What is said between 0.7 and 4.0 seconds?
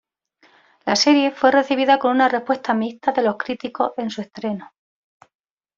La serie fue recibida con una respuesta mixta de los críticos